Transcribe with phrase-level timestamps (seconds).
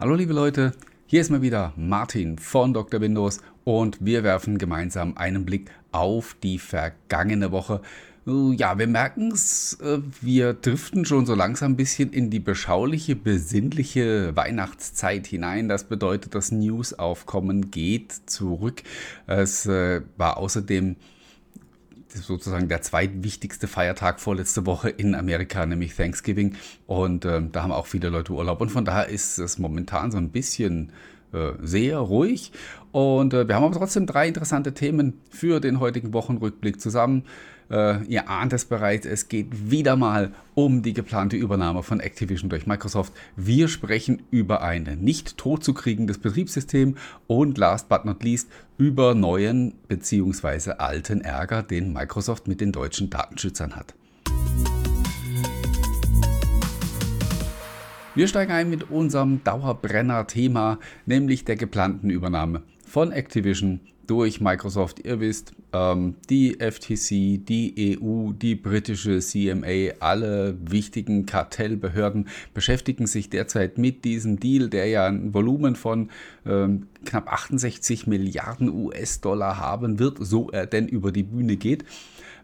[0.00, 0.72] Hallo liebe Leute,
[1.04, 3.02] hier ist mal wieder Martin von Dr.
[3.02, 7.82] Windows und wir werfen gemeinsam einen Blick auf die vergangene Woche.
[8.26, 12.40] Äh, ja, wir merken es, äh, wir driften schon so langsam ein bisschen in die
[12.40, 15.68] beschauliche, besinnliche Weihnachtszeit hinein.
[15.68, 18.82] Das bedeutet, das Newsaufkommen geht zurück.
[19.26, 20.96] Es äh, war außerdem
[22.12, 26.56] sozusagen der zweitwichtigste Feiertag vorletzte Woche in Amerika, nämlich Thanksgiving.
[26.86, 28.60] Und äh, da haben auch viele Leute Urlaub.
[28.60, 30.92] Und von daher ist es momentan so ein bisschen
[31.62, 32.52] sehr ruhig.
[32.92, 37.24] Und äh, wir haben aber trotzdem drei interessante Themen für den heutigen Wochenrückblick zusammen.
[37.70, 42.50] Äh, ihr ahnt es bereits, es geht wieder mal um die geplante Übernahme von Activision
[42.50, 43.12] durch Microsoft.
[43.36, 46.96] Wir sprechen über ein nicht totzukriegendes Betriebssystem
[47.28, 50.72] und last but not least über neuen bzw.
[50.78, 53.94] alten Ärger, den Microsoft mit den deutschen Datenschützern hat.
[58.20, 65.06] Wir steigen ein mit unserem Dauerbrenner-Thema, nämlich der geplanten Übernahme von Activision durch Microsoft.
[65.06, 73.30] Ihr wisst, ähm, die FTC, die EU, die britische CMA, alle wichtigen Kartellbehörden beschäftigen sich
[73.30, 76.10] derzeit mit diesem Deal, der ja ein Volumen von
[76.44, 81.86] ähm, knapp 68 Milliarden US-Dollar haben wird, so er denn über die Bühne geht.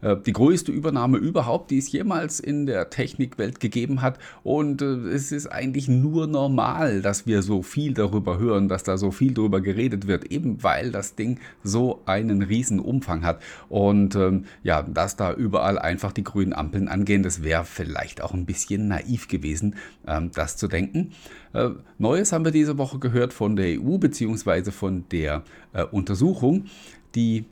[0.00, 4.18] Äh, die größte Übernahme überhaupt, die es jemals in der Technikwelt gegeben hat.
[4.42, 8.98] Und äh, es ist eigentlich nur normal, dass wir so viel darüber hören, dass da
[8.98, 13.42] so viel darüber geredet wird, eben weil das Ding so einen riesen Umfang hat.
[13.68, 18.34] Und ähm, ja, dass da überall einfach die grünen Ampeln angehen, das wäre vielleicht auch
[18.34, 21.12] ein bisschen naiv gewesen, ähm, das zu denken.
[21.52, 24.70] Äh, Neues haben wir diese Woche gehört von der EU bzw.
[24.70, 26.66] von der äh, Untersuchung,
[27.14, 27.46] die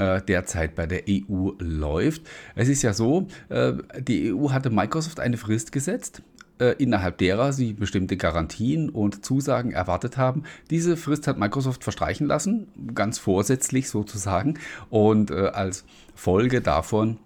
[0.00, 2.22] äh, derzeit bei der EU läuft.
[2.54, 6.22] Es ist ja so, äh, die EU hatte Microsoft eine Frist gesetzt,
[6.58, 10.44] äh, innerhalb derer sie bestimmte Garantien und Zusagen erwartet haben.
[10.70, 14.58] Diese Frist hat Microsoft verstreichen lassen, ganz vorsätzlich sozusagen.
[14.88, 15.84] Und als
[16.14, 17.18] Folge davon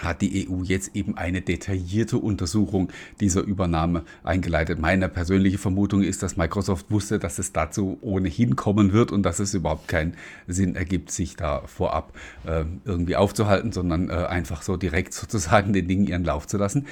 [0.00, 2.88] hat die EU jetzt eben eine detaillierte Untersuchung
[3.20, 4.78] dieser Übernahme eingeleitet.
[4.78, 9.38] Meine persönliche Vermutung ist, dass Microsoft wusste, dass es dazu ohnehin kommen wird und dass
[9.38, 10.14] es überhaupt keinen
[10.46, 12.12] Sinn ergibt, sich da vorab
[12.46, 16.86] äh, irgendwie aufzuhalten, sondern äh, einfach so direkt sozusagen den Dingen ihren Lauf zu lassen.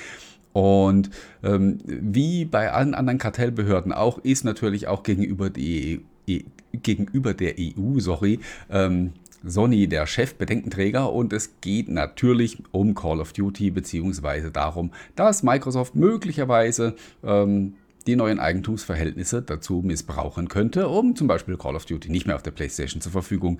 [0.53, 1.11] Und
[1.45, 7.55] ähm, wie bei allen anderen Kartellbehörden auch, ist natürlich auch gegenüber, die, e gegenüber der
[7.59, 9.13] EU, sorry, ähm,
[9.45, 15.95] Sony der Chefbedenkenträger und es geht natürlich um Call of Duty beziehungsweise darum, dass Microsoft
[15.95, 17.75] möglicherweise ähm,
[18.07, 22.43] die neuen Eigentumsverhältnisse dazu missbrauchen könnte, um zum Beispiel Call of Duty nicht mehr auf
[22.43, 23.59] der PlayStation zur Verfügung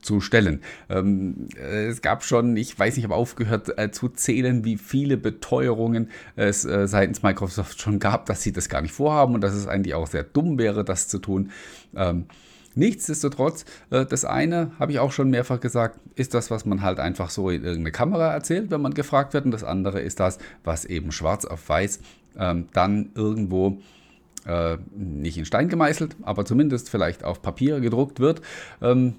[0.00, 0.60] zu stellen.
[0.88, 5.16] Ähm, es gab schon, ich weiß nicht, ich habe aufgehört äh, zu zählen, wie viele
[5.16, 9.54] Beteuerungen es äh, seitens Microsoft schon gab, dass sie das gar nicht vorhaben und dass
[9.54, 11.52] es eigentlich auch sehr dumm wäre, das zu tun.
[11.94, 12.26] Ähm,
[12.74, 16.98] Nichtsdestotrotz, äh, das eine, habe ich auch schon mehrfach gesagt, ist das, was man halt
[16.98, 19.44] einfach so in irgendeine Kamera erzählt, wenn man gefragt wird.
[19.44, 22.00] Und das andere ist das, was eben schwarz auf weiß
[22.38, 23.78] ähm, dann irgendwo
[24.46, 28.42] äh, nicht in Stein gemeißelt, aber zumindest vielleicht auf Papier gedruckt wird.
[28.80, 29.14] Ähm,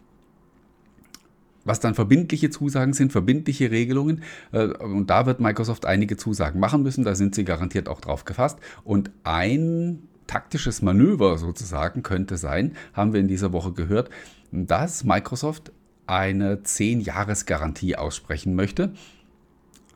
[1.65, 4.23] was dann verbindliche Zusagen sind, verbindliche Regelungen.
[4.51, 7.05] Äh, und da wird Microsoft einige Zusagen machen müssen.
[7.05, 8.59] Da sind sie garantiert auch drauf gefasst.
[8.83, 14.09] Und ein taktisches Manöver sozusagen könnte sein, haben wir in dieser Woche gehört,
[14.51, 15.71] dass Microsoft
[16.07, 18.93] eine 10-Jahres-Garantie aussprechen möchte.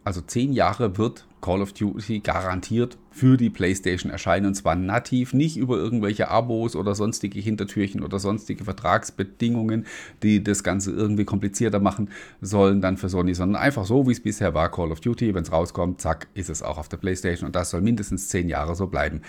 [0.03, 5.33] Also 10 Jahre wird Call of Duty garantiert für die PlayStation erscheinen und zwar nativ,
[5.33, 9.87] nicht über irgendwelche Abos oder sonstige Hintertürchen oder sonstige Vertragsbedingungen,
[10.21, 12.11] die das Ganze irgendwie komplizierter machen
[12.41, 15.43] sollen dann für Sony, sondern einfach so, wie es bisher war, Call of Duty, wenn
[15.43, 18.75] es rauskommt, zack, ist es auch auf der PlayStation und das soll mindestens 10 Jahre
[18.75, 19.23] so bleiben.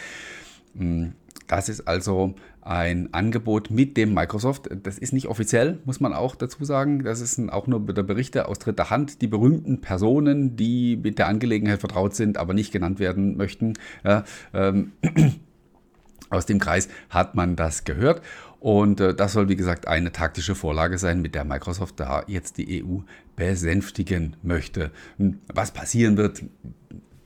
[0.78, 1.08] Mm,
[1.46, 4.68] das ist also ein Angebot mit dem Microsoft.
[4.82, 7.02] Das ist nicht offiziell, muss man auch dazu sagen.
[7.02, 9.22] Das ist auch nur der Berichte aus dritter Hand.
[9.22, 13.72] Die berühmten Personen, die mit der Angelegenheit vertraut sind, aber nicht genannt werden möchten.
[14.04, 14.92] Ja, ähm,
[16.30, 18.20] aus dem Kreis hat man das gehört.
[18.60, 22.58] Und äh, das soll, wie gesagt, eine taktische Vorlage sein, mit der Microsoft da jetzt
[22.58, 22.98] die EU
[23.36, 24.90] besänftigen möchte.
[25.16, 26.42] Hm, was passieren wird,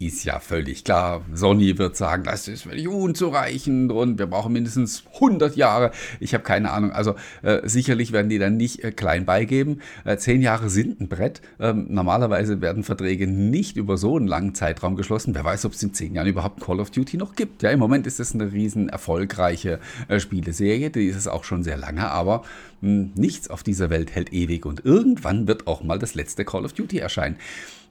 [0.06, 1.22] ist ja völlig klar.
[1.34, 5.92] Sony wird sagen, das ist völlig unzureichend und wir brauchen mindestens 100 Jahre.
[6.20, 6.92] Ich habe keine Ahnung.
[6.92, 9.80] Also äh, sicherlich werden die dann nicht äh, klein beigeben.
[10.04, 11.42] Äh, zehn Jahre sind ein Brett.
[11.60, 15.34] Ähm, normalerweise werden Verträge nicht über so einen langen Zeitraum geschlossen.
[15.34, 17.62] Wer weiß, ob es in zehn Jahren überhaupt Call of Duty noch gibt.
[17.62, 19.78] Ja, im Moment ist es eine riesen erfolgreiche
[20.08, 20.90] äh, Spieleserie.
[20.90, 22.42] Die ist es auch schon sehr lange, aber
[22.80, 26.44] mh, hm, nichts auf dieser Welt hält ewig und irgendwann wird auch mal das letzte
[26.44, 27.36] Call of Duty erscheinen.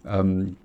[0.06, 0.56] Ähm,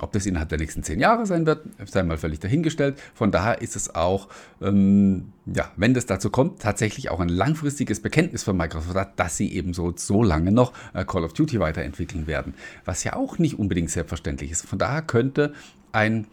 [0.00, 3.00] Ob das innerhalb der nächsten zehn Jahre sein wird, sei mal völlig dahingestellt.
[3.14, 4.28] Von daher ist es auch,
[4.60, 9.52] ähm, ja, wenn das dazu kommt, tatsächlich auch ein langfristiges Bekenntnis von Microsoft dass sie
[9.52, 12.54] eben so, so lange noch äh, Call of Duty weiterentwickeln werden.
[12.84, 14.66] Was ja auch nicht unbedingt selbstverständlich ist.
[14.66, 15.52] Von daher könnte
[15.90, 16.26] ein,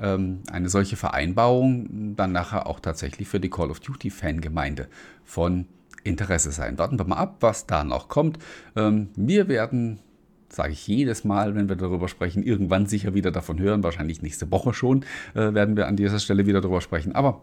[0.00, 4.88] ähm, eine solche Vereinbarung dann nachher auch tatsächlich für die Call of Duty-Fangemeinde
[5.24, 5.66] von
[6.04, 6.78] Interesse sein.
[6.78, 8.38] Warten wir mal ab, was da noch kommt.
[8.76, 10.00] Ähm, wir werden
[10.48, 13.82] sage ich jedes Mal, wenn wir darüber sprechen, irgendwann sicher wieder davon hören.
[13.82, 15.04] Wahrscheinlich nächste Woche schon
[15.34, 17.12] äh, werden wir an dieser Stelle wieder darüber sprechen.
[17.12, 17.42] Aber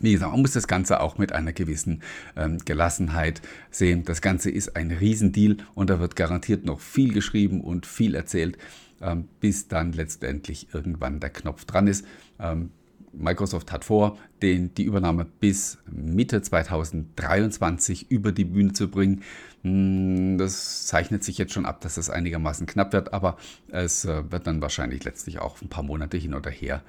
[0.00, 2.02] wie gesagt, man muss das Ganze auch mit einer gewissen
[2.36, 4.04] ähm, Gelassenheit sehen.
[4.04, 8.56] Das Ganze ist ein Riesendeal und da wird garantiert noch viel geschrieben und viel erzählt,
[9.02, 12.06] ähm, bis dann letztendlich irgendwann der Knopf dran ist.
[12.38, 12.70] Ähm,
[13.12, 19.22] Microsoft hat vor, den, die Übernahme bis Mitte 2023 über die Bühne zu bringen.
[19.62, 23.36] Hm, das zeichnet sich jetzt schon ab, dass es einigermaßen knapp wird, aber
[23.68, 26.82] es äh, wird dann wahrscheinlich letztlich auch ein paar Monate hin oder her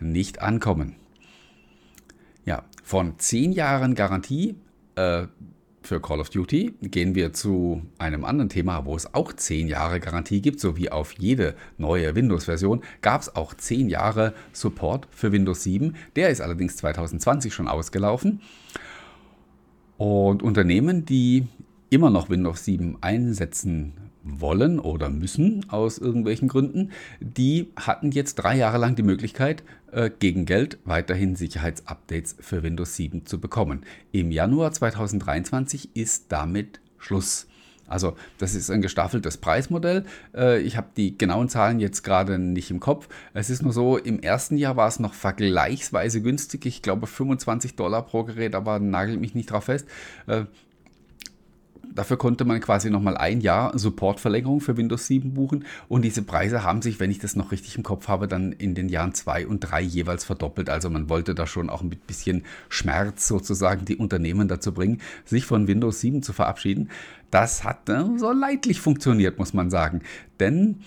[0.00, 0.96] nicht ankommen.
[2.44, 4.56] Ja, von 10 Jahren Garantie
[4.96, 5.26] äh,
[5.86, 10.00] für Call of Duty gehen wir zu einem anderen Thema, wo es auch 10 Jahre
[10.00, 15.32] Garantie gibt, so wie auf jede neue Windows-Version, gab es auch 10 Jahre Support für
[15.32, 15.94] Windows 7.
[16.16, 18.40] Der ist allerdings 2020 schon ausgelaufen.
[19.96, 21.46] Und Unternehmen, die
[21.90, 23.92] immer noch Windows 7 einsetzen
[24.24, 26.90] wollen oder müssen aus irgendwelchen Gründen,
[27.20, 29.62] die hatten jetzt drei Jahre lang die Möglichkeit,
[29.92, 33.84] äh, gegen Geld weiterhin Sicherheitsupdates für Windows 7 zu bekommen.
[34.10, 37.46] Im Januar 2023 ist damit Schluss.
[37.86, 40.04] Also das ist ein gestaffeltes Preismodell.
[40.34, 43.08] Äh, ich habe die genauen Zahlen jetzt gerade nicht im Kopf.
[43.34, 46.64] Es ist nur so, im ersten Jahr war es noch vergleichsweise günstig.
[46.66, 49.86] Ich glaube 25 Dollar pro Gerät, aber nagelt mich nicht drauf fest.
[51.94, 56.64] Dafür konnte man quasi nochmal ein Jahr Supportverlängerung für Windows 7 buchen und diese Preise
[56.64, 59.46] haben sich, wenn ich das noch richtig im Kopf habe, dann in den Jahren 2
[59.46, 60.68] und 3 jeweils verdoppelt.
[60.68, 65.46] Also man wollte da schon auch mit bisschen Schmerz sozusagen die Unternehmen dazu bringen, sich
[65.46, 66.90] von Windows 7 zu verabschieden.
[67.30, 70.02] Das hat äh, so leidlich funktioniert, muss man sagen.
[70.40, 70.80] Denn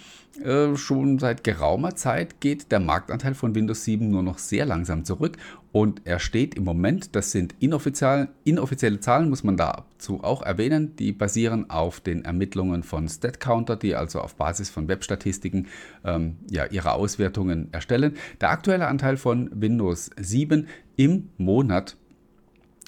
[0.44, 5.04] äh, schon seit geraumer Zeit geht der Marktanteil von Windows 7 nur noch sehr langsam
[5.04, 5.38] zurück
[5.78, 10.96] und er steht im Moment, das sind inoffiziell, inoffizielle Zahlen, muss man dazu auch erwähnen,
[10.96, 15.68] die basieren auf den Ermittlungen von StatCounter, die also auf Basis von Webstatistiken
[16.04, 18.16] ähm, ja, ihre Auswertungen erstellen.
[18.42, 21.96] Der aktuelle Anteil von Windows 7 im Monat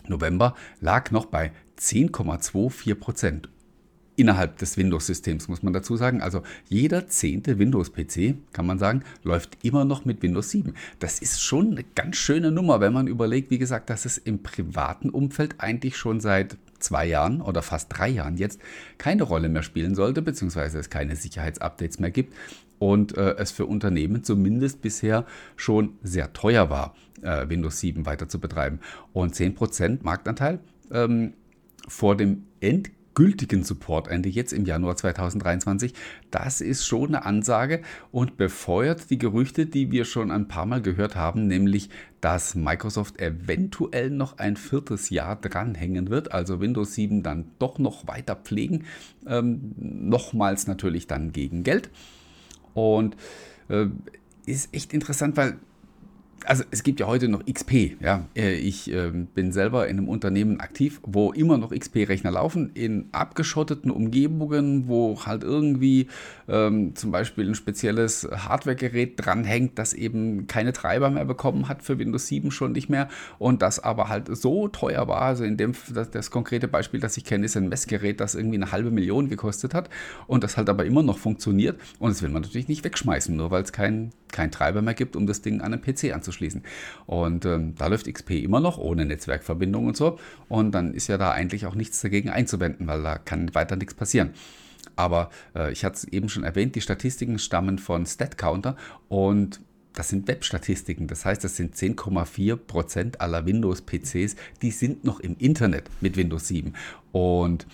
[0.08, 3.50] November lag noch bei 10,24 Prozent
[4.20, 6.22] innerhalb des Windows-Systems, muss man dazu sagen.
[6.22, 10.74] Also jeder zehnte Windows-PC, kann man sagen, läuft immer noch mit Windows 7.
[11.00, 14.44] Das ist schon eine ganz schöne Nummer, wenn man überlegt, wie gesagt, dass es im
[14.44, 18.60] privaten Umfeld eigentlich schon seit zwei Jahren oder fast drei Jahren jetzt
[18.98, 22.34] keine Rolle mehr spielen sollte, beziehungsweise es keine Sicherheitsupdates mehr gibt
[22.78, 25.26] und äh, es für Unternehmen zumindest bisher
[25.56, 28.80] schon sehr teuer war, äh, Windows 7 weiter zu betreiben.
[29.14, 30.60] Und 10% Marktanteil
[30.92, 31.34] ähm,
[31.88, 35.94] vor dem Endgame gültigen Supportende jetzt im Januar 2023.
[36.32, 37.82] Das ist schon eine Ansage
[38.14, 41.90] und befeuert die Gerüchte, die wir schon ein paar Mal gehört haben, nämlich,
[42.22, 48.08] dass Microsoft eventuell noch ein viertes Jahr dranhängen wird, also Windows 7 dann doch noch
[48.08, 48.86] weiter pflegen.
[49.28, 51.90] Ähm, nochmals natürlich dann gegen Geld.
[52.74, 53.18] Und
[53.68, 53.88] äh,
[54.46, 55.58] ist echt interessant, weil
[56.46, 58.02] also es gibt ja heute noch XP.
[58.02, 58.26] Ja?
[58.36, 63.10] Äh, ich äh, bin selber in einem Unternehmen aktiv, wo immer noch XP-Rechner laufen, in
[63.12, 66.08] abgeschotteten Umgebungen, wo halt irgendwie
[66.48, 72.00] ähm, zum Beispiel ein spezielles Hardware-Gerät dranhängt, das eben keine Treiber mehr bekommen hat für
[72.00, 75.22] Windows 7 schon nicht mehr und das aber halt so teuer war.
[75.22, 78.58] Also in dem das, das konkrete Beispiel, das ich kenne, ist ein Messgerät, das irgendwie
[78.58, 79.90] eine halbe Million gekostet hat
[80.28, 83.52] und das halt aber immer noch funktioniert und das will man natürlich nicht wegschmeißen, nur
[83.52, 86.64] weil es kein, kein Treiber mehr gibt, um das Ding an einen PC anzuschließen anzuschließen.
[87.06, 90.20] Und ähm, da läuft XP immer noch ohne Netzwerkverbindung und so.
[90.48, 93.94] Und dann ist ja da eigentlich auch nichts dagegen einzuwenden, weil da kann weiter nichts
[93.94, 94.32] passieren.
[94.96, 98.76] Aber äh, ich hatte es eben schon erwähnt, die Statistiken stammen von StatCounter
[99.08, 99.62] und
[99.94, 101.08] das sind Webstatistiken.
[101.08, 106.74] Das heißt, das sind 10,4% aller Windows-PCs, die sind noch im Internet mit Windows 7.
[107.12, 107.66] Und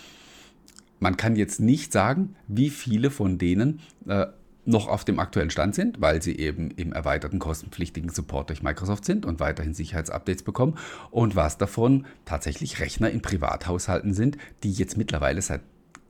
[0.99, 4.27] man kann jetzt nicht sagen, wie viele von denen äh,
[4.65, 9.05] noch auf dem aktuellen Stand sind, weil sie eben im erweiterten kostenpflichtigen Support durch Microsoft
[9.05, 10.77] sind und weiterhin Sicherheitsupdates bekommen
[11.11, 15.61] und was davon tatsächlich Rechner in Privathaushalten sind, die jetzt mittlerweile seit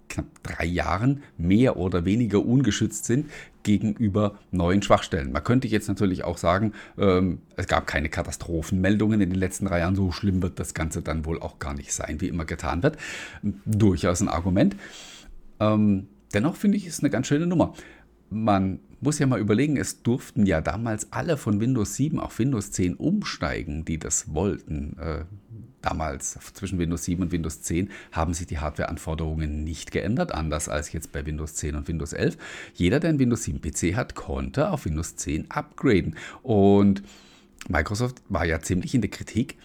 [0.08, 3.30] knapp drei Jahren mehr oder weniger ungeschützt sind
[3.64, 5.32] gegenüber neuen Schwachstellen.
[5.32, 9.80] Man könnte jetzt natürlich auch sagen, ähm, es gab keine Katastrophenmeldungen in den letzten drei
[9.80, 12.84] Jahren, so schlimm wird das Ganze dann wohl auch gar nicht sein, wie immer getan
[12.84, 12.98] wird.
[13.66, 14.76] Durchaus ein Argument.
[15.60, 17.74] Ähm, dennoch finde ich es eine ganz schöne Nummer
[18.36, 22.72] man muss ja mal überlegen, es durften ja damals alle von Windows 7 auf Windows
[22.72, 24.98] 10 umsteigen, die das wollten.
[25.00, 25.25] Äh,
[25.82, 30.92] damals zwischen Windows 7 und Windows 10 haben sich die Hardwareanforderungen nicht geändert, anders als
[30.92, 32.38] jetzt bei Windows 10 und Windows 11.
[32.74, 36.15] Jeder, der einen Windows 7 PC hat, konnte auf Windows 10 upgraden.
[36.42, 37.04] Und
[37.70, 39.58] Microsoft war ja ziemlich in der Kritik,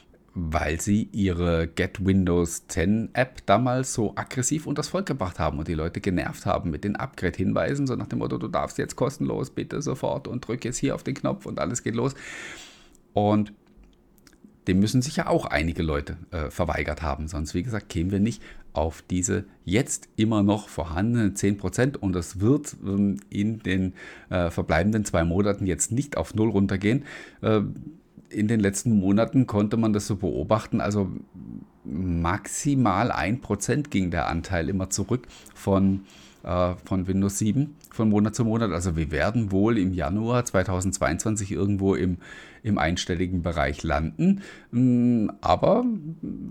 [0.42, 5.68] weil sie ihre Get Windows 10 App damals so aggressiv unters Volk gebracht haben und
[5.68, 9.50] die Leute genervt haben mit den Upgrade-Hinweisen, so nach dem Motto, du darfst jetzt kostenlos,
[9.50, 12.14] bitte sofort und drück jetzt hier auf den Knopf und alles geht los.
[13.12, 13.52] Und
[14.66, 18.20] dem müssen sich ja auch einige Leute äh, verweigert haben, sonst wie gesagt kämen wir
[18.20, 18.42] nicht
[18.72, 23.94] auf diese jetzt immer noch vorhandenen 10% und das wird ähm, in den
[24.30, 27.04] äh, verbleibenden zwei Monaten jetzt nicht auf Null runtergehen.
[27.42, 27.62] Äh,
[28.30, 30.80] in den letzten Monaten konnte man das so beobachten.
[30.80, 31.10] Also
[31.84, 36.04] maximal 1% ging der Anteil immer zurück von,
[36.42, 38.70] äh, von Windows 7 von Monat zu Monat.
[38.70, 42.18] Also wir werden wohl im Januar 2022 irgendwo im,
[42.62, 44.42] im einstelligen Bereich landen.
[44.70, 45.84] Mm, aber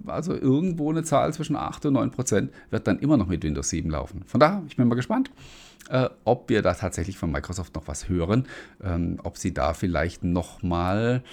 [0.06, 3.90] also irgendwo eine Zahl zwischen 8 und 9% wird dann immer noch mit Windows 7
[3.90, 4.24] laufen.
[4.26, 5.32] Von daher, ich bin mal gespannt.
[5.90, 8.46] Äh, ob wir da tatsächlich von Microsoft noch was hören,
[8.84, 11.24] ähm, ob sie da vielleicht nochmal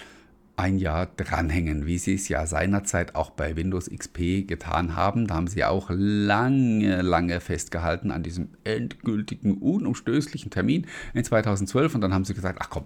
[0.57, 5.27] ein Jahr dranhängen, wie sie es ja seinerzeit auch bei Windows XP getan haben.
[5.27, 12.01] Da haben sie auch lange, lange festgehalten an diesem endgültigen, unumstößlichen Termin in 2012 und
[12.01, 12.85] dann haben sie gesagt, ach komm,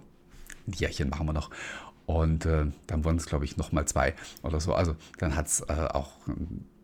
[0.66, 1.50] ein Jährchen machen wir noch.
[2.06, 4.74] Und äh, dann wurden es, glaube ich, nochmal zwei oder so.
[4.74, 6.10] Also dann hat es äh, auch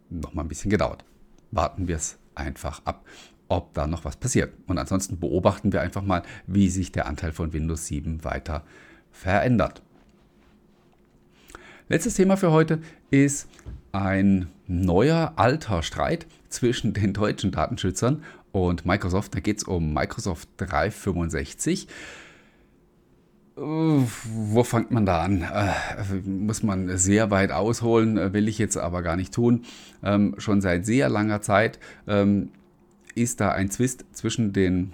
[0.09, 1.05] nochmal ein bisschen gedauert.
[1.51, 3.05] Warten wir es einfach ab,
[3.49, 4.53] ob da noch was passiert.
[4.69, 8.63] Und ansonsten beobachten wir einfach mal, wie sich der Anteil von Windows 7 weiter
[9.11, 9.83] verändert.
[11.89, 12.81] Letztes Thema für heute
[13.13, 13.49] ist
[13.93, 19.37] ein neuer alter Streit zwischen den deutschen Datenschützern und Microsoft.
[19.37, 21.87] Da geht es um Microsoft 365.
[23.55, 25.43] Wo fängt man da an?
[25.43, 29.65] Äh, muss man sehr weit ausholen, will ich jetzt aber gar nicht tun.
[30.03, 31.79] Ähm, schon seit sehr langer Zeit
[32.09, 32.51] ähm,
[33.15, 34.93] ist da ein Zwist zwischen den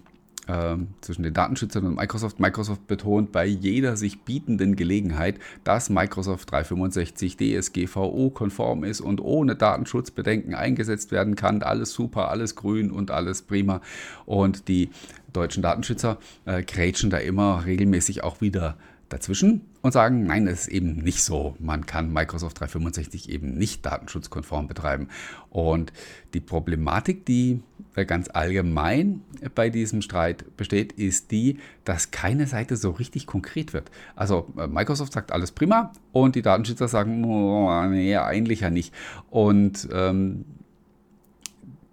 [1.01, 2.41] zwischen den Datenschützern und Microsoft.
[2.41, 10.55] Microsoft betont bei jeder sich bietenden Gelegenheit, dass Microsoft 365 DSGVO-konform ist und ohne Datenschutzbedenken
[10.55, 11.63] eingesetzt werden kann.
[11.63, 13.81] Alles super, alles grün und alles prima.
[14.27, 14.91] Und die
[15.33, 18.77] deutschen Datenschützer äh, grätschen da immer regelmäßig auch wieder
[19.13, 21.55] dazwischen und sagen, nein, es ist eben nicht so.
[21.59, 25.09] Man kann Microsoft 365 eben nicht datenschutzkonform betreiben.
[25.51, 25.93] Und
[26.35, 27.61] die Problematik, die
[28.07, 29.21] ganz allgemein
[29.55, 33.91] bei diesem Streit besteht, ist die, dass keine Seite so richtig konkret wird.
[34.17, 38.95] Also äh, Microsoft sagt alles prima und die Datenschützer sagen, oh, nee, eigentlich ja nicht.
[39.31, 40.45] Und ähm,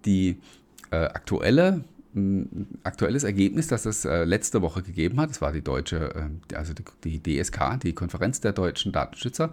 [0.06, 0.38] die
[0.90, 1.84] äh, aktuelle
[2.82, 5.30] aktuelles Ergebnis, das es äh, letzte Woche gegeben hat.
[5.30, 6.14] Das war die deutsche,
[6.50, 6.72] äh, also
[7.04, 9.52] die, DSK, die Konferenz der deutschen Datenschützer,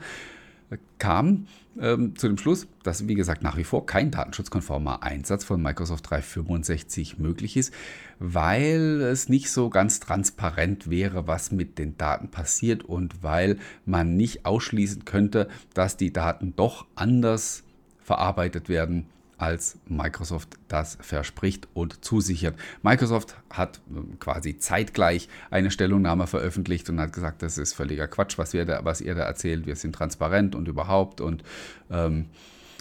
[0.72, 1.48] äh, kam
[1.80, 6.10] ähm, zu dem Schluss, dass, wie gesagt, nach wie vor kein datenschutzkonformer Einsatz von Microsoft
[6.10, 7.74] 365 möglich ist,
[8.18, 14.16] weil es nicht so ganz transparent wäre, was mit den Daten passiert und weil man
[14.16, 17.64] nicht ausschließen könnte, dass die Daten doch anders
[18.00, 19.06] verarbeitet werden
[19.38, 22.56] als Microsoft das verspricht und zusichert.
[22.82, 28.38] Microsoft hat ähm, quasi zeitgleich eine Stellungnahme veröffentlicht und hat gesagt, das ist völliger Quatsch,
[28.38, 31.44] was, da, was ihr da erzählt, wir sind transparent und überhaupt und
[31.92, 32.28] ähm,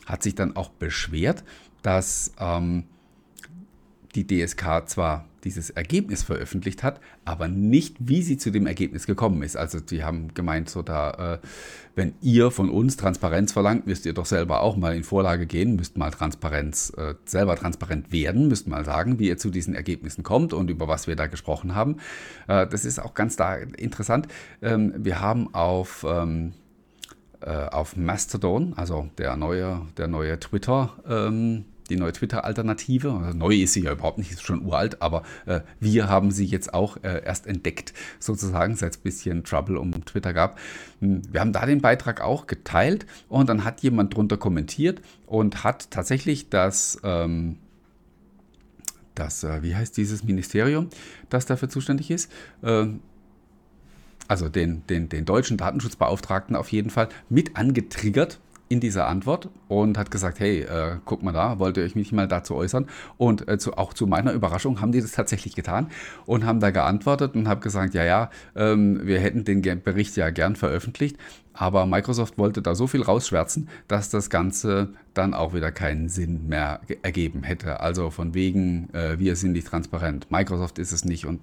[0.06, 1.44] hat sich dann auch beschwert,
[1.82, 2.84] dass ähm,
[4.16, 9.42] die DSK zwar dieses Ergebnis veröffentlicht hat, aber nicht, wie sie zu dem Ergebnis gekommen
[9.42, 9.56] ist.
[9.56, 11.38] Also die haben gemeint, so da, äh,
[11.94, 15.76] wenn ihr von uns Transparenz verlangt, müsst ihr doch selber auch mal in Vorlage gehen,
[15.76, 20.24] müsst mal Transparenz, äh, selber transparent werden, müsst mal sagen, wie ihr zu diesen Ergebnissen
[20.24, 21.98] kommt und über was wir da gesprochen haben.
[22.48, 24.26] Äh, das ist auch ganz da interessant.
[24.62, 26.54] Ähm, wir haben auf ähm,
[27.40, 33.12] äh, auf Mastodon, also der neue, der neue Twitter, ähm, die neue Twitter-Alternative.
[33.12, 36.44] Also neu ist sie ja überhaupt nicht, ist schon uralt, aber äh, wir haben sie
[36.44, 40.58] jetzt auch äh, erst entdeckt, sozusagen, seit es ein bisschen Trouble um Twitter gab.
[41.00, 45.64] Hm, wir haben da den Beitrag auch geteilt und dann hat jemand drunter kommentiert und
[45.64, 46.98] hat tatsächlich das.
[47.02, 47.58] Ähm,
[49.14, 50.90] das, äh, wie heißt dieses Ministerium,
[51.30, 52.30] das dafür zuständig ist?
[52.62, 53.00] Ähm,
[54.28, 58.38] also den, den, den deutschen Datenschutzbeauftragten auf jeden Fall mit angetriggert
[58.68, 62.26] in dieser Antwort und hat gesagt, hey, äh, guck mal da, wollte ich mich mal
[62.26, 62.86] dazu äußern.
[63.16, 65.88] Und äh, zu, auch zu meiner Überraschung haben die das tatsächlich getan
[66.26, 70.30] und haben da geantwortet und habe gesagt, ja, ja, ähm, wir hätten den Bericht ja
[70.30, 71.16] gern veröffentlicht,
[71.52, 76.48] aber Microsoft wollte da so viel rausschwärzen, dass das Ganze dann auch wieder keinen Sinn
[76.48, 77.80] mehr ergeben hätte.
[77.80, 81.40] Also von wegen, äh, wir sind nicht transparent, Microsoft ist es nicht und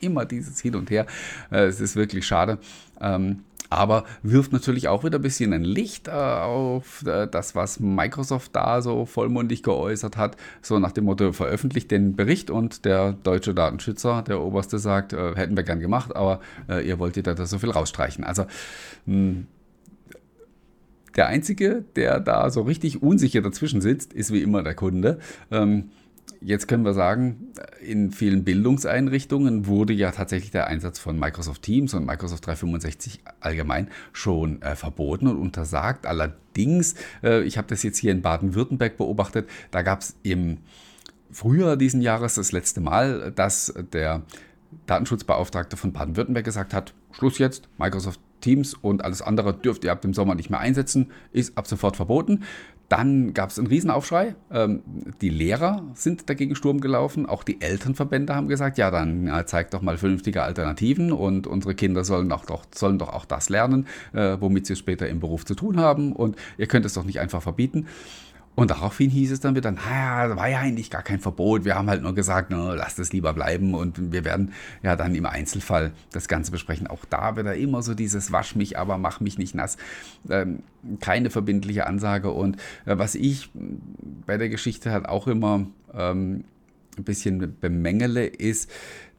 [0.00, 1.06] immer dieses Hin und Her.
[1.50, 2.58] Äh, es ist wirklich schade.
[3.00, 7.80] Ähm, aber wirft natürlich auch wieder ein bisschen ein Licht äh, auf äh, das, was
[7.80, 10.36] Microsoft da so vollmundig geäußert hat.
[10.62, 15.34] So nach dem Motto, veröffentlicht den Bericht und der deutsche Datenschützer, der Oberste, sagt, äh,
[15.34, 18.24] hätten wir gern gemacht, aber äh, ihr wolltet da so viel rausstreichen.
[18.24, 18.42] Also
[19.06, 19.46] mh, hm,
[21.16, 25.18] der Einzige, der da so richtig unsicher dazwischen sitzt, ist wie immer der Kunde.
[25.50, 25.90] Ähm,
[26.46, 31.94] Jetzt können wir sagen, in vielen Bildungseinrichtungen wurde ja tatsächlich der Einsatz von Microsoft Teams
[31.94, 36.04] und Microsoft 365 allgemein schon äh, verboten und untersagt.
[36.04, 40.58] Allerdings, äh, ich habe das jetzt hier in Baden-Württemberg beobachtet, da gab es im
[41.30, 44.20] Frühjahr diesen Jahres das letzte Mal, dass der
[44.84, 50.02] Datenschutzbeauftragte von Baden-Württemberg gesagt hat, Schluss jetzt, Microsoft Teams und alles andere dürft ihr ab
[50.02, 52.44] dem Sommer nicht mehr einsetzen, ist ab sofort verboten.
[52.90, 54.34] Dann gab es einen Riesenaufschrei.
[54.52, 54.82] Ähm,
[55.22, 57.24] die Lehrer sind dagegen Sturm gelaufen.
[57.24, 61.74] Auch die Elternverbände haben gesagt, ja, dann äh, zeigt doch mal vernünftige Alternativen und unsere
[61.74, 65.46] Kinder sollen doch, doch, sollen doch auch das lernen, äh, womit sie später im Beruf
[65.46, 66.12] zu tun haben.
[66.12, 67.86] Und ihr könnt es doch nicht einfach verbieten.
[68.54, 71.64] Und daraufhin hieß es dann wieder, naja, war ja eigentlich gar kein Verbot.
[71.64, 75.14] Wir haben halt nur gesagt, no, lasst es lieber bleiben und wir werden ja dann
[75.14, 76.86] im Einzelfall das Ganze besprechen.
[76.86, 79.76] Auch da wieder immer so dieses Wasch mich, aber mach mich nicht nass.
[80.30, 80.62] Ähm,
[81.00, 82.30] keine verbindliche Ansage.
[82.30, 82.56] Und
[82.86, 83.50] äh, was ich
[84.26, 86.44] bei der Geschichte halt auch immer ähm,
[86.96, 88.70] ein bisschen bemängele, ist,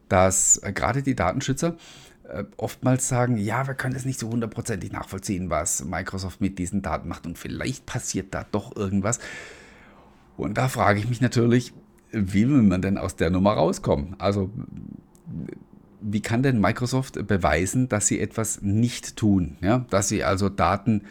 [0.07, 1.75] dass äh, gerade die Datenschützer
[2.57, 7.07] oftmals sagen, ja, wir können es nicht so hundertprozentig nachvollziehen, was Microsoft mit diesen Daten
[7.07, 9.19] macht und vielleicht passiert da doch irgendwas.
[10.37, 11.73] Und da frage ich mich natürlich,
[12.11, 14.15] wie will man denn aus der Nummer rauskommen?
[14.17, 14.49] Also
[16.01, 19.57] wie kann denn Microsoft beweisen, dass sie etwas nicht tun?
[19.61, 19.85] Ja?
[19.89, 21.03] Dass sie also Daten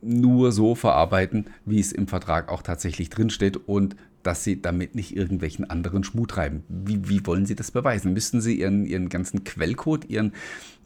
[0.00, 5.16] nur so verarbeiten, wie es im Vertrag auch tatsächlich drinsteht und dass sie damit nicht
[5.16, 6.62] irgendwelchen anderen Schmut treiben.
[6.68, 8.12] Wie, wie wollen sie das beweisen?
[8.12, 10.32] Müssten sie ihren, ihren ganzen Quellcode, ihren,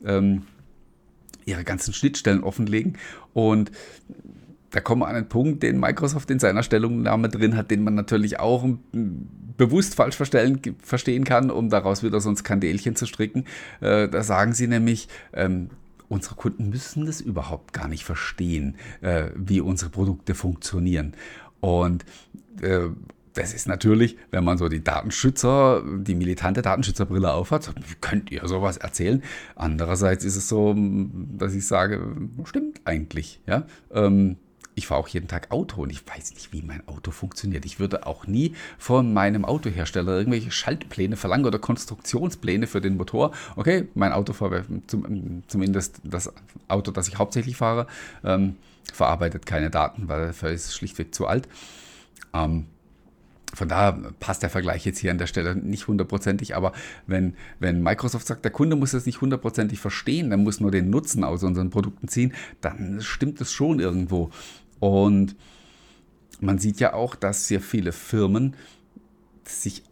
[0.04, 0.42] ähm,
[1.44, 2.96] ihre ganzen Schnittstellen offenlegen?
[3.32, 3.70] Und
[4.70, 7.94] da kommen wir an einen Punkt, den Microsoft in seiner Stellungnahme drin hat, den man
[7.94, 8.68] natürlich auch
[9.56, 13.44] bewusst falsch verstehen kann, um daraus wieder so ein Skandälchen zu stricken.
[13.80, 15.70] Äh, da sagen sie nämlich, ähm,
[16.08, 21.14] unsere Kunden müssen das überhaupt gar nicht verstehen, äh, wie unsere Produkte funktionieren.
[21.60, 22.04] Und
[22.60, 22.88] äh,
[23.36, 27.70] das ist natürlich, wenn man so die Datenschützer, die militante Datenschützerbrille aufhat,
[28.00, 29.22] könnt ihr sowas erzählen.
[29.54, 32.00] Andererseits ist es so, dass ich sage,
[32.44, 33.40] stimmt eigentlich.
[33.46, 33.66] Ja?
[33.92, 34.36] Ähm,
[34.74, 37.64] ich fahre auch jeden Tag Auto und ich weiß nicht, wie mein Auto funktioniert.
[37.66, 43.32] Ich würde auch nie von meinem Autohersteller irgendwelche Schaltpläne verlangen oder Konstruktionspläne für den Motor.
[43.56, 44.34] Okay, mein Auto,
[45.46, 46.32] zumindest das
[46.68, 47.86] Auto, das ich hauptsächlich fahre,
[48.24, 48.56] ähm,
[48.92, 51.48] verarbeitet keine Daten, weil ist schlichtweg zu alt.
[52.34, 52.66] Ähm,
[53.56, 56.72] von daher passt der Vergleich jetzt hier an der Stelle nicht hundertprozentig, aber
[57.06, 60.90] wenn, wenn Microsoft sagt, der Kunde muss das nicht hundertprozentig verstehen, der muss nur den
[60.90, 64.30] Nutzen aus unseren Produkten ziehen, dann stimmt es schon irgendwo.
[64.78, 65.36] Und
[66.40, 68.54] man sieht ja auch, dass sehr viele Firmen
[69.44, 69.82] sich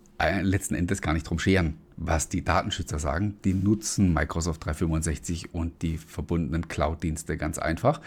[0.42, 3.38] letzten Endes gar nicht drum scheren, was die Datenschützer sagen.
[3.44, 8.02] Die nutzen Microsoft 365 und die verbundenen Cloud-Dienste ganz einfach.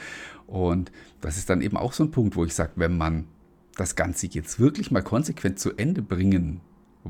[0.46, 3.26] Und das ist dann eben auch so ein Punkt, wo ich sage, wenn man
[3.78, 6.62] das Ganze jetzt wirklich mal konsequent zu Ende bringen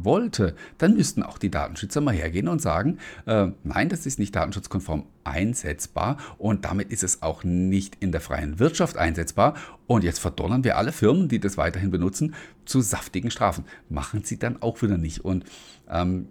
[0.04, 4.36] wollte, dann müssten auch die Datenschützer mal hergehen und sagen, äh, nein, das ist nicht
[4.36, 9.56] datenschutzkonform einsetzbar und damit ist es auch nicht in der freien Wirtschaft einsetzbar
[9.88, 13.66] und jetzt verdonnern wir alle Firmen, die das weiterhin benutzen, zu saftigen Strafen.
[13.90, 15.46] Machen sie dann auch wieder nicht und
[15.90, 16.28] ähm,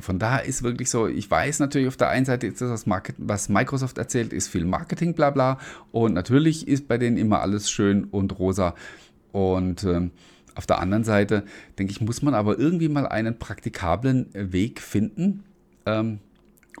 [0.00, 3.48] von daher ist wirklich so, ich weiß natürlich auf der einen Seite ist das, was
[3.48, 5.58] Microsoft erzählt, ist viel Marketing, bla bla.
[5.90, 8.74] Und natürlich ist bei denen immer alles schön und rosa.
[9.32, 10.10] Und ähm,
[10.54, 11.44] auf der anderen Seite,
[11.78, 15.44] denke ich, muss man aber irgendwie mal einen praktikablen Weg finden,
[15.86, 16.18] ähm,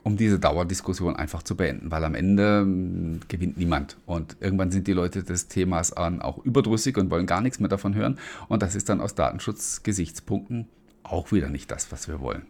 [0.02, 3.96] um diese Dauerdiskussion einfach zu beenden, weil am Ende ähm, gewinnt niemand.
[4.06, 7.68] Und irgendwann sind die Leute des Themas an auch überdrüssig und wollen gar nichts mehr
[7.68, 8.18] davon hören.
[8.48, 10.68] Und das ist dann aus Datenschutzgesichtspunkten
[11.02, 12.42] auch wieder nicht das, was wir wollen.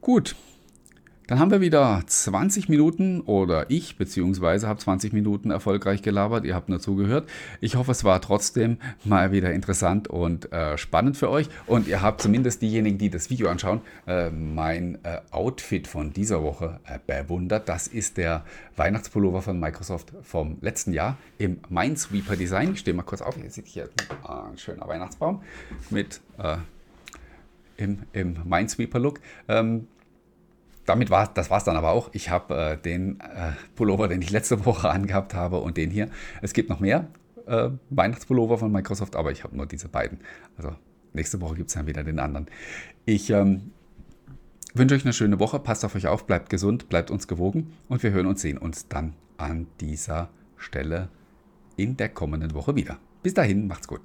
[0.00, 0.36] Gut,
[1.28, 6.46] dann haben wir wieder 20 Minuten oder ich beziehungsweise habe 20 Minuten erfolgreich gelabert.
[6.46, 7.28] Ihr habt nur zugehört.
[7.60, 11.50] Ich hoffe, es war trotzdem mal wieder interessant und äh, spannend für euch.
[11.66, 16.42] Und ihr habt zumindest diejenigen, die das Video anschauen, äh, mein äh, Outfit von dieser
[16.42, 17.68] Woche äh, bewundert.
[17.68, 18.42] Das ist der
[18.76, 22.72] Weihnachtspullover von Microsoft vom letzten Jahr im Minesweeper Design.
[22.72, 23.36] Ich stehe mal kurz auf.
[23.36, 23.90] Hier seht hier
[24.26, 25.42] ein schöner Weihnachtsbaum
[25.90, 26.56] mit äh,
[27.76, 29.20] im, im Minesweeper Look.
[29.46, 29.88] Ähm,
[30.88, 32.10] damit war das war es dann aber auch.
[32.12, 36.08] Ich habe äh, den äh, Pullover, den ich letzte Woche angehabt habe und den hier.
[36.42, 37.08] Es gibt noch mehr
[37.46, 40.20] äh, Weihnachtspullover von Microsoft, aber ich habe nur diese beiden.
[40.56, 40.72] Also
[41.12, 42.46] nächste Woche gibt es dann wieder den anderen.
[43.04, 43.72] Ich ähm,
[44.74, 48.02] wünsche euch eine schöne Woche, passt auf euch auf, bleibt gesund, bleibt uns gewogen und
[48.02, 51.08] wir hören und sehen uns dann an dieser Stelle
[51.76, 52.98] in der kommenden Woche wieder.
[53.22, 54.00] Bis dahin, macht's gut.